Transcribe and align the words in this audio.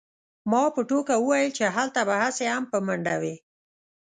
ما 0.51 0.61
په 0.75 0.81
ټوکه 0.89 1.15
وویل 1.19 1.49
چې 1.57 1.65
هلته 1.75 1.99
به 2.07 2.15
هسې 2.23 2.45
هم 2.53 2.63
په 2.71 2.77
منډه 2.85 3.15
وې 3.21 3.35